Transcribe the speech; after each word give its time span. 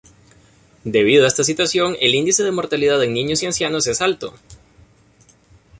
Debido 0.83 1.25
a 1.25 1.27
esta 1.27 1.43
situación, 1.43 1.95
el 2.01 2.15
índice 2.15 2.43
de 2.43 2.49
mortalidad 2.51 3.03
en 3.03 3.13
niños 3.13 3.43
y 3.43 3.45
ancianos 3.45 3.85
es 3.85 4.01
alto. 4.01 4.33